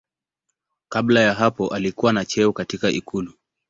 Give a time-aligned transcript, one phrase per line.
[0.89, 3.33] Kabla ya hapo alikuwa na cheo katika ikulu.